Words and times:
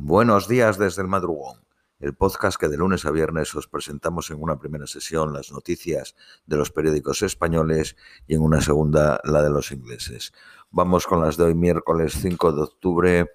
Buenos 0.00 0.46
días 0.46 0.78
desde 0.78 1.02
el 1.02 1.08
madrugón, 1.08 1.58
el 1.98 2.14
podcast 2.14 2.56
que 2.56 2.68
de 2.68 2.76
lunes 2.76 3.04
a 3.04 3.10
viernes 3.10 3.52
os 3.56 3.66
presentamos 3.66 4.30
en 4.30 4.40
una 4.40 4.56
primera 4.56 4.86
sesión 4.86 5.32
las 5.32 5.50
noticias 5.50 6.14
de 6.46 6.56
los 6.56 6.70
periódicos 6.70 7.22
españoles 7.22 7.96
y 8.28 8.36
en 8.36 8.42
una 8.42 8.60
segunda 8.60 9.20
la 9.24 9.42
de 9.42 9.50
los 9.50 9.72
ingleses. 9.72 10.32
Vamos 10.70 11.08
con 11.08 11.20
las 11.20 11.36
de 11.36 11.44
hoy 11.44 11.56
miércoles 11.56 12.14
5 12.22 12.52
de 12.52 12.62
octubre 12.62 13.30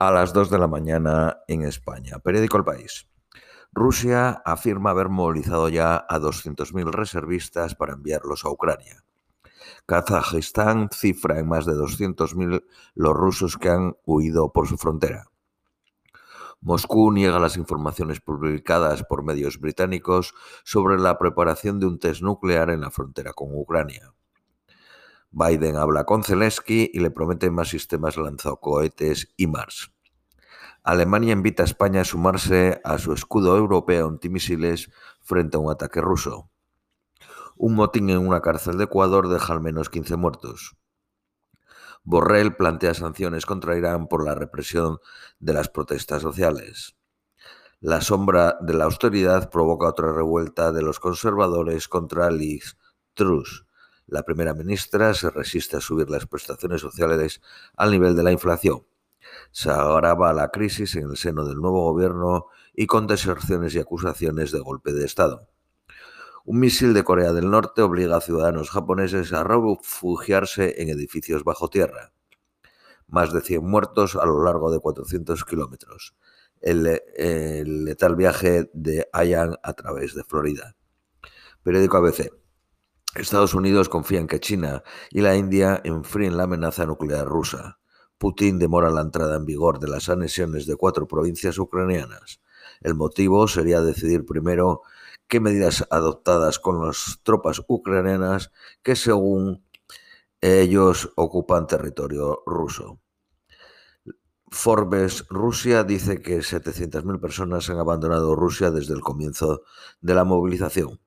a 0.00 0.10
las 0.10 0.32
2 0.32 0.50
de 0.50 0.58
la 0.58 0.66
mañana 0.66 1.38
en 1.46 1.62
España. 1.62 2.18
Periódico 2.18 2.56
El 2.56 2.64
País. 2.64 3.06
Rusia 3.72 4.42
afirma 4.44 4.90
haber 4.90 5.10
movilizado 5.10 5.68
ya 5.68 6.04
a 6.08 6.18
200.000 6.18 6.90
reservistas 6.90 7.76
para 7.76 7.92
enviarlos 7.92 8.44
a 8.44 8.50
Ucrania. 8.50 9.04
Kazajistán 9.86 10.88
cifra 10.92 11.38
en 11.38 11.48
más 11.48 11.66
de 11.66 11.74
200.000 11.74 12.64
los 12.96 13.14
rusos 13.14 13.56
que 13.56 13.68
han 13.68 13.96
huido 14.04 14.52
por 14.52 14.66
su 14.66 14.76
frontera. 14.76 15.30
Moscú 16.64 17.12
niega 17.12 17.38
las 17.38 17.58
informaciones 17.58 18.22
publicadas 18.22 19.04
por 19.04 19.22
medios 19.22 19.60
británicos 19.60 20.32
sobre 20.64 20.98
la 20.98 21.18
preparación 21.18 21.78
de 21.78 21.84
un 21.84 21.98
test 21.98 22.22
nuclear 22.22 22.70
en 22.70 22.80
la 22.80 22.90
frontera 22.90 23.34
con 23.34 23.48
Ucrania. 23.52 24.14
Biden 25.30 25.76
habla 25.76 26.04
con 26.04 26.24
Zelensky 26.24 26.90
y 26.90 27.00
le 27.00 27.10
promete 27.10 27.50
más 27.50 27.68
sistemas 27.68 28.16
lanzacohetes 28.16 29.34
y 29.36 29.46
Mars. 29.46 29.92
Alemania 30.82 31.34
invita 31.34 31.64
a 31.64 31.66
España 31.66 32.00
a 32.00 32.04
sumarse 32.06 32.80
a 32.82 32.96
su 32.96 33.12
escudo 33.12 33.58
europeo 33.58 34.08
antimisiles 34.08 34.90
frente 35.20 35.58
a 35.58 35.60
un 35.60 35.70
ataque 35.70 36.00
ruso. 36.00 36.48
Un 37.58 37.74
motín 37.74 38.08
en 38.08 38.26
una 38.26 38.40
cárcel 38.40 38.78
de 38.78 38.84
Ecuador 38.84 39.28
deja 39.28 39.52
al 39.52 39.60
menos 39.60 39.90
15 39.90 40.16
muertos. 40.16 40.78
Borrell 42.04 42.54
plantea 42.54 42.92
sanciones 42.92 43.46
contra 43.46 43.76
Irán 43.78 44.08
por 44.08 44.24
la 44.24 44.34
represión 44.34 44.98
de 45.38 45.54
las 45.54 45.70
protestas 45.70 46.20
sociales. 46.20 46.96
La 47.80 48.02
sombra 48.02 48.58
de 48.60 48.74
la 48.74 48.84
austeridad 48.84 49.50
provoca 49.50 49.88
otra 49.88 50.12
revuelta 50.12 50.70
de 50.70 50.82
los 50.82 51.00
conservadores 51.00 51.88
contra 51.88 52.30
Liz 52.30 52.76
Truss. 53.14 53.66
La 54.06 54.22
primera 54.22 54.52
ministra 54.52 55.14
se 55.14 55.30
resiste 55.30 55.78
a 55.78 55.80
subir 55.80 56.10
las 56.10 56.26
prestaciones 56.26 56.82
sociales 56.82 57.40
al 57.74 57.90
nivel 57.90 58.14
de 58.14 58.22
la 58.22 58.32
inflación. 58.32 58.86
Se 59.50 59.70
agrava 59.70 60.32
la 60.34 60.48
crisis 60.48 60.96
en 60.96 61.10
el 61.10 61.16
seno 61.16 61.46
del 61.46 61.56
nuevo 61.56 61.90
gobierno 61.90 62.46
y 62.74 62.86
con 62.86 63.06
deserciones 63.06 63.74
y 63.74 63.78
acusaciones 63.78 64.52
de 64.52 64.60
golpe 64.60 64.92
de 64.92 65.06
Estado. 65.06 65.48
Un 66.46 66.60
misil 66.60 66.92
de 66.92 67.04
Corea 67.04 67.32
del 67.32 67.50
Norte 67.50 67.80
obliga 67.80 68.18
a 68.18 68.20
ciudadanos 68.20 68.68
japoneses 68.68 69.32
a 69.32 69.44
refugiarse 69.44 70.82
en 70.82 70.90
edificios 70.90 71.42
bajo 71.42 71.70
tierra. 71.70 72.12
Más 73.08 73.32
de 73.32 73.40
100 73.40 73.64
muertos 73.64 74.14
a 74.14 74.26
lo 74.26 74.44
largo 74.44 74.70
de 74.70 74.78
400 74.78 75.42
kilómetros. 75.46 76.14
El, 76.60 76.84
letal 77.86 78.14
viaje 78.14 78.70
de 78.74 79.08
Ayan 79.14 79.56
a 79.62 79.72
través 79.72 80.14
de 80.14 80.22
Florida. 80.22 80.76
Periódico 81.62 81.96
ABC. 81.96 82.30
Estados 83.14 83.54
Unidos 83.54 83.88
confía 83.88 84.20
en 84.20 84.26
que 84.26 84.40
China 84.40 84.82
y 85.10 85.22
la 85.22 85.36
India 85.36 85.80
enfríen 85.82 86.36
la 86.36 86.42
amenaza 86.42 86.84
nuclear 86.84 87.26
rusa. 87.26 87.78
Putin 88.18 88.58
demora 88.58 88.90
la 88.90 89.00
entrada 89.00 89.36
en 89.36 89.46
vigor 89.46 89.78
de 89.78 89.88
las 89.88 90.10
anexiones 90.10 90.66
de 90.66 90.76
cuatro 90.76 91.08
provincias 91.08 91.58
ucranianas. 91.58 92.42
El 92.82 92.94
motivo 92.94 93.48
sería 93.48 93.80
decidir 93.80 94.26
primero 94.26 94.82
qué 95.34 95.40
medidas 95.40 95.84
adoptadas 95.90 96.60
con 96.60 96.86
las 96.86 97.18
tropas 97.24 97.60
ucranianas 97.66 98.52
que 98.84 98.94
según 98.94 99.66
ellos 100.40 101.12
ocupan 101.16 101.66
territorio 101.66 102.44
ruso. 102.46 103.00
Forbes 104.48 105.26
Rusia 105.30 105.82
dice 105.82 106.22
que 106.22 106.38
700.000 106.38 107.20
personas 107.20 107.68
han 107.68 107.80
abandonado 107.80 108.36
Rusia 108.36 108.70
desde 108.70 108.94
el 108.94 109.00
comienzo 109.00 109.62
de 110.00 110.14
la 110.14 110.22
movilización. 110.22 111.00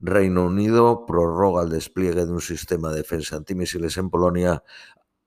Reino 0.00 0.46
Unido 0.46 1.06
prorroga 1.06 1.62
el 1.62 1.70
despliegue 1.70 2.26
de 2.26 2.32
un 2.32 2.40
sistema 2.40 2.90
de 2.90 2.96
defensa 2.96 3.36
antimisiles 3.36 3.98
en 3.98 4.10
Polonia 4.10 4.64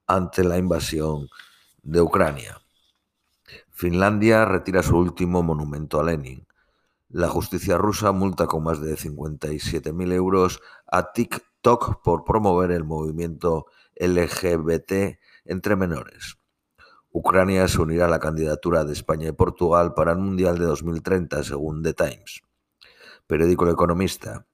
ante 0.05 0.43
la 0.43 0.57
invasión 0.57 1.29
de 1.81 2.01
Ucrania. 2.01 2.61
Finlandia 3.69 4.43
retira 4.43 4.83
su 4.83 4.97
último 4.97 5.43
monumento 5.43 5.97
a 6.01 6.03
Lenin. 6.03 6.45
La 7.13 7.27
justicia 7.27 7.77
rusa 7.77 8.13
multa 8.13 8.47
con 8.47 8.63
más 8.63 8.79
de 8.79 8.95
57.000 8.95 10.13
euros 10.13 10.61
a 10.87 11.11
TikTok 11.11 12.01
por 12.01 12.23
promover 12.23 12.71
el 12.71 12.85
movimiento 12.85 13.65
LGBT 13.97 15.19
entre 15.43 15.75
menores. 15.75 16.37
Ucrania 17.11 17.67
se 17.67 17.81
unirá 17.81 18.05
a 18.05 18.09
la 18.09 18.19
candidatura 18.19 18.85
de 18.85 18.93
España 18.93 19.27
y 19.27 19.33
Portugal 19.33 19.93
para 19.93 20.13
el 20.13 20.19
Mundial 20.19 20.57
de 20.57 20.63
2030, 20.63 21.43
según 21.43 21.83
The 21.83 21.93
Times. 21.93 22.43
Periódico 23.27 23.65
El 23.65 23.73
Economista. 23.73 24.45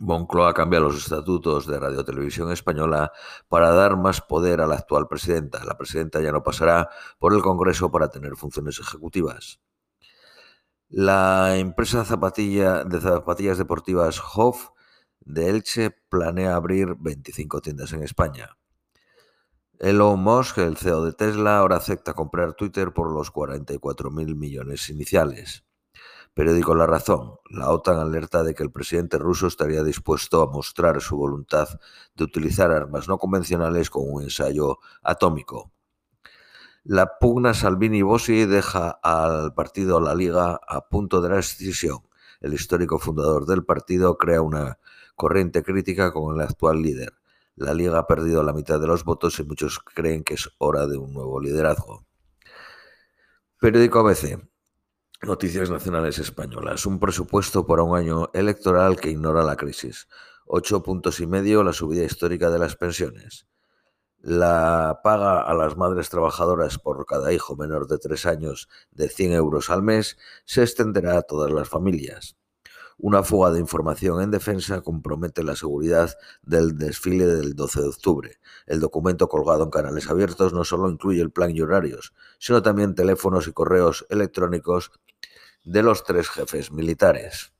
Moncloa 0.00 0.54
cambia 0.54 0.80
los 0.80 0.96
estatutos 0.96 1.68
de 1.68 1.78
Radio 1.78 2.04
Televisión 2.04 2.50
Española 2.50 3.12
para 3.46 3.70
dar 3.70 3.96
más 3.96 4.20
poder 4.20 4.60
a 4.60 4.66
la 4.66 4.74
actual 4.74 5.06
presidenta. 5.06 5.64
La 5.64 5.78
presidenta 5.78 6.20
ya 6.20 6.32
no 6.32 6.42
pasará 6.42 6.90
por 7.20 7.32
el 7.32 7.42
Congreso 7.42 7.92
para 7.92 8.08
tener 8.08 8.34
funciones 8.34 8.80
ejecutivas. 8.80 9.60
La 10.88 11.56
empresa 11.56 12.04
de 12.04 13.00
zapatillas 13.00 13.58
deportivas 13.58 14.22
Hof 14.36 14.68
de 15.18 15.50
Elche 15.50 15.90
planea 16.08 16.54
abrir 16.54 16.94
25 17.00 17.60
tiendas 17.60 17.92
en 17.92 18.04
España. 18.04 18.56
Elon 19.80 20.20
Musk, 20.20 20.58
el 20.58 20.76
CEO 20.76 21.04
de 21.04 21.12
Tesla, 21.12 21.58
ahora 21.58 21.76
acepta 21.76 22.14
comprar 22.14 22.54
Twitter 22.54 22.92
por 22.92 23.12
los 23.12 23.32
44 23.32 24.12
mil 24.12 24.36
millones 24.36 24.88
iniciales. 24.88 25.64
Periódico 26.34 26.76
La 26.76 26.86
Razón. 26.86 27.32
La 27.50 27.70
OTAN 27.70 27.98
alerta 27.98 28.44
de 28.44 28.54
que 28.54 28.62
el 28.62 28.70
presidente 28.70 29.18
ruso 29.18 29.48
estaría 29.48 29.82
dispuesto 29.82 30.40
a 30.40 30.52
mostrar 30.52 31.00
su 31.00 31.16
voluntad 31.16 31.68
de 32.14 32.24
utilizar 32.24 32.70
armas 32.70 33.08
no 33.08 33.18
convencionales 33.18 33.90
con 33.90 34.04
un 34.06 34.22
ensayo 34.22 34.78
atómico. 35.02 35.72
La 36.88 37.18
pugna 37.18 37.52
Salvini-Bossi 37.52 38.46
deja 38.46 38.90
al 39.02 39.52
partido 39.54 39.98
La 39.98 40.14
Liga 40.14 40.60
a 40.68 40.88
punto 40.88 41.20
de 41.20 41.30
la 41.30 41.34
decisión. 41.34 41.98
El 42.40 42.54
histórico 42.54 43.00
fundador 43.00 43.44
del 43.44 43.64
partido 43.64 44.16
crea 44.16 44.40
una 44.40 44.78
corriente 45.16 45.64
crítica 45.64 46.12
con 46.12 46.36
el 46.36 46.40
actual 46.40 46.80
líder. 46.80 47.14
La 47.56 47.74
Liga 47.74 47.98
ha 47.98 48.06
perdido 48.06 48.44
la 48.44 48.52
mitad 48.52 48.78
de 48.78 48.86
los 48.86 49.02
votos 49.02 49.40
y 49.40 49.42
muchos 49.42 49.80
creen 49.80 50.22
que 50.22 50.34
es 50.34 50.48
hora 50.58 50.86
de 50.86 50.96
un 50.96 51.12
nuevo 51.12 51.40
liderazgo. 51.40 52.06
Periódico 53.60 53.98
ABC. 53.98 54.48
Noticias 55.22 55.68
Nacionales 55.70 56.20
Españolas. 56.20 56.86
Un 56.86 57.00
presupuesto 57.00 57.66
para 57.66 57.82
un 57.82 57.96
año 57.98 58.30
electoral 58.32 59.00
que 59.00 59.10
ignora 59.10 59.42
la 59.42 59.56
crisis. 59.56 60.06
Ocho 60.46 60.84
puntos 60.84 61.18
y 61.18 61.26
medio 61.26 61.64
la 61.64 61.72
subida 61.72 62.04
histórica 62.04 62.48
de 62.48 62.60
las 62.60 62.76
pensiones. 62.76 63.48
La 64.28 65.02
paga 65.04 65.40
a 65.40 65.54
las 65.54 65.76
madres 65.76 66.08
trabajadoras 66.10 66.80
por 66.80 67.06
cada 67.06 67.32
hijo 67.32 67.54
menor 67.54 67.86
de 67.86 67.96
tres 67.96 68.26
años 68.26 68.68
de 68.90 69.08
100 69.08 69.34
euros 69.34 69.70
al 69.70 69.84
mes 69.84 70.18
se 70.44 70.64
extenderá 70.64 71.16
a 71.16 71.22
todas 71.22 71.52
las 71.52 71.68
familias. 71.68 72.36
Una 72.98 73.22
fuga 73.22 73.52
de 73.52 73.60
información 73.60 74.20
en 74.20 74.32
defensa 74.32 74.80
compromete 74.80 75.44
la 75.44 75.54
seguridad 75.54 76.12
del 76.42 76.76
desfile 76.76 77.24
del 77.24 77.54
12 77.54 77.82
de 77.82 77.86
octubre. 77.86 78.40
El 78.66 78.80
documento 78.80 79.28
colgado 79.28 79.62
en 79.62 79.70
canales 79.70 80.10
abiertos 80.10 80.52
no 80.52 80.64
solo 80.64 80.90
incluye 80.90 81.22
el 81.22 81.30
plan 81.30 81.52
y 81.52 81.60
horarios, 81.60 82.12
sino 82.40 82.62
también 82.62 82.96
teléfonos 82.96 83.46
y 83.46 83.52
correos 83.52 84.06
electrónicos 84.10 84.90
de 85.62 85.84
los 85.84 86.02
tres 86.02 86.28
jefes 86.30 86.72
militares. 86.72 87.52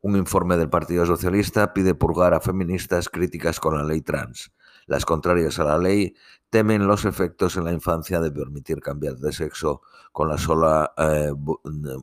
Un 0.00 0.16
informe 0.16 0.56
del 0.56 0.70
Partido 0.70 1.06
Socialista 1.06 1.72
pide 1.72 1.94
purgar 1.94 2.34
a 2.34 2.40
feministas 2.40 3.08
críticas 3.08 3.60
con 3.60 3.76
la 3.76 3.84
ley 3.84 4.00
trans. 4.00 4.50
Las 4.88 5.04
contrarias 5.04 5.58
a 5.58 5.64
la 5.64 5.76
ley 5.76 6.14
temen 6.48 6.86
los 6.86 7.04
efectos 7.04 7.58
en 7.58 7.64
la 7.64 7.74
infancia 7.74 8.20
de 8.20 8.32
permitir 8.32 8.80
cambiar 8.80 9.16
de 9.16 9.32
sexo 9.32 9.82
con 10.12 10.30
la 10.30 10.38
sola 10.38 10.94
eh, 10.96 11.30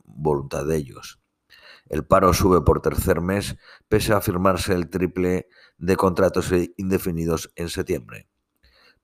voluntad 0.04 0.64
de 0.64 0.76
ellos. 0.76 1.18
El 1.88 2.04
paro 2.04 2.32
sube 2.32 2.60
por 2.60 2.80
tercer 2.80 3.20
mes, 3.20 3.56
pese 3.88 4.12
a 4.12 4.20
firmarse 4.20 4.72
el 4.72 4.88
triple 4.88 5.48
de 5.78 5.96
contratos 5.96 6.52
indefinidos 6.76 7.50
en 7.56 7.70
septiembre. 7.70 8.28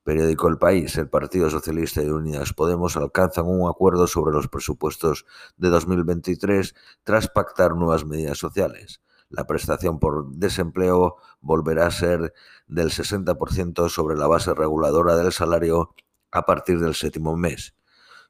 Periódico 0.04 0.48
El 0.48 0.58
País, 0.58 0.96
el 0.96 1.08
Partido 1.08 1.50
Socialista 1.50 2.04
y 2.04 2.08
Unidas 2.08 2.52
Podemos 2.52 2.96
alcanzan 2.96 3.46
un 3.46 3.68
acuerdo 3.68 4.06
sobre 4.06 4.32
los 4.32 4.46
presupuestos 4.46 5.26
de 5.56 5.70
2023 5.70 6.74
tras 7.02 7.28
pactar 7.28 7.74
nuevas 7.74 8.04
medidas 8.04 8.38
sociales 8.38 9.00
la 9.32 9.46
prestación 9.46 9.98
por 9.98 10.30
desempleo 10.32 11.16
volverá 11.40 11.86
a 11.86 11.90
ser 11.90 12.34
del 12.66 12.90
60% 12.90 13.88
sobre 13.88 14.16
la 14.16 14.26
base 14.26 14.54
reguladora 14.54 15.16
del 15.16 15.32
salario 15.32 15.94
a 16.30 16.46
partir 16.46 16.78
del 16.80 16.94
séptimo 16.94 17.36
mes. 17.36 17.74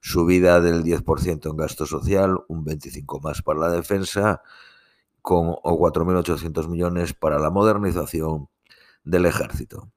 Subida 0.01 0.61
del 0.61 0.83
10% 0.83 1.51
en 1.51 1.57
gasto 1.57 1.87
social, 1.87 2.39
un 2.49 2.65
25% 2.65 3.21
más 3.23 3.43
para 3.43 3.61
la 3.61 3.71
defensa, 3.71 4.43
con 5.21 5.51
4.800 5.51 6.69
millones 6.69 7.15
para 7.15 7.39
la 7.39 7.51
modernización 7.51 8.49
del 9.05 9.27
ejército. 9.27 9.93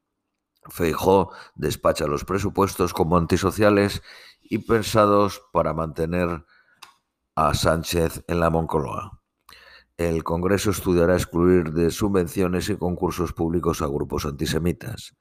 Feijó 0.70 1.32
despacha 1.56 2.08
los 2.08 2.26
presupuestos 2.26 2.94
como 2.94 3.18
antisociales 3.18 4.02
y 4.42 4.60
pensados 4.60 5.42
para 5.52 5.74
mantener 5.74 6.46
a 7.36 7.54
Sánchez 7.54 8.24
en 8.28 8.40
la 8.40 8.50
Moncloa. 8.50 9.20
El 9.98 10.26
Congreso 10.26 10.72
estudiará 10.72 11.14
excluir 11.14 11.72
de 11.72 11.90
subvenciones 11.90 12.68
y 12.68 12.76
concursos 12.76 13.32
públicos 13.32 13.82
a 13.82 13.88
grupos 13.88 14.26
antisemitas. 14.26 15.16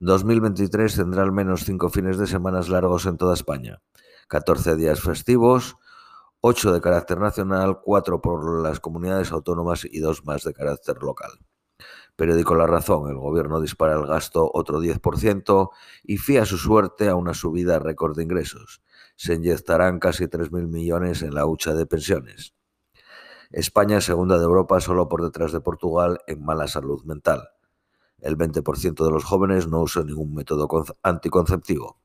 2023 0.00 0.94
tendrá 0.94 1.22
al 1.22 1.32
menos 1.32 1.64
cinco 1.64 1.88
fines 1.88 2.18
de 2.18 2.26
semana 2.26 2.60
largos 2.68 3.06
en 3.06 3.16
toda 3.16 3.32
España, 3.32 3.80
14 4.28 4.76
días 4.76 5.00
festivos, 5.00 5.76
8 6.42 6.74
de 6.74 6.82
carácter 6.82 7.18
nacional, 7.18 7.80
4 7.82 8.20
por 8.20 8.62
las 8.62 8.78
comunidades 8.78 9.32
autónomas 9.32 9.86
y 9.90 10.00
2 10.00 10.26
más 10.26 10.44
de 10.44 10.52
carácter 10.52 10.96
local. 11.02 11.30
Periódico 12.14 12.54
La 12.54 12.66
Razón, 12.66 13.08
el 13.08 13.16
gobierno 13.16 13.58
dispara 13.58 13.94
el 13.94 14.06
gasto 14.06 14.50
otro 14.52 14.82
10% 14.82 15.70
y 16.02 16.18
fía 16.18 16.44
su 16.44 16.58
suerte 16.58 17.08
a 17.08 17.16
una 17.16 17.32
subida 17.32 17.78
récord 17.78 18.14
de 18.14 18.24
ingresos. 18.24 18.82
Se 19.16 19.32
inyectarán 19.32 19.98
casi 19.98 20.24
3.000 20.26 20.68
millones 20.68 21.22
en 21.22 21.32
la 21.32 21.46
hucha 21.46 21.72
de 21.72 21.86
pensiones. 21.86 22.54
España 23.56 23.98
es 23.98 24.04
segunda 24.04 24.36
de 24.36 24.42
Europa 24.42 24.80
solo 24.80 25.08
por 25.08 25.22
detrás 25.22 25.52
de 25.52 25.60
Portugal 25.60 26.18
en 26.26 26.44
mala 26.44 26.66
salud 26.66 27.04
mental. 27.04 27.50
El 28.18 28.36
20% 28.36 29.04
de 29.04 29.10
los 29.12 29.22
jóvenes 29.22 29.68
no 29.68 29.80
usa 29.80 30.02
ningún 30.02 30.34
método 30.34 30.68
anticonceptivo. 31.04 32.00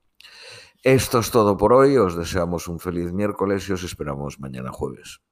Esto 0.84 1.18
es 1.18 1.32
todo 1.32 1.56
por 1.56 1.72
hoy. 1.72 1.96
Os 1.96 2.14
deseamos 2.14 2.68
un 2.68 2.78
feliz 2.78 3.12
miércoles 3.12 3.68
y 3.68 3.72
os 3.72 3.82
esperamos 3.82 4.38
mañana 4.38 4.70
jueves. 4.70 5.22